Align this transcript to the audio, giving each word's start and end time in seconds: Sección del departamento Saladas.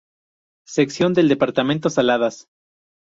Sección 0.65 1.13
del 1.13 1.27
departamento 1.29 1.91
Saladas. 1.91 2.47